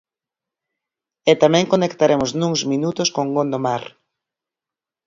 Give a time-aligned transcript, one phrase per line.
[1.31, 3.83] E tamén conectaremos nus minutos con Gondomar.